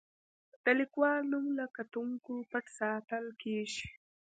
د 0.63 0.65
لیکوال 0.79 1.19
نوم 1.31 1.45
له 1.59 1.65
کتونکو 1.77 2.33
پټ 2.51 2.65
ساتل 2.79 3.25
کیږي. 3.41 3.85